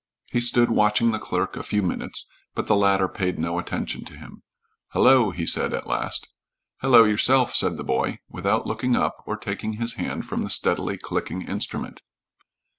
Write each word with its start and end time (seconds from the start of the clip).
He 0.31 0.41
stood 0.41 0.71
watching 0.71 1.11
the 1.11 1.19
clerk 1.19 1.55
a 1.55 1.61
few 1.61 1.83
minutes, 1.83 2.27
but 2.55 2.65
the 2.65 2.75
latter 2.75 3.07
paid 3.07 3.37
no 3.37 3.59
attention 3.59 4.03
to 4.05 4.17
him. 4.17 4.41
"Hullo!" 4.95 5.29
he 5.29 5.45
said 5.45 5.75
at 5.75 5.85
last. 5.85 6.27
"Hallo, 6.77 7.03
yourself!" 7.03 7.55
said 7.55 7.77
the 7.77 7.83
boy, 7.83 8.17
without 8.27 8.65
looking 8.65 8.95
up 8.95 9.17
or 9.27 9.37
taking 9.37 9.73
his 9.73 9.93
hand 10.01 10.25
from 10.25 10.41
the 10.41 10.49
steadily 10.49 10.97
clicking 10.97 11.43
instrument. 11.43 12.01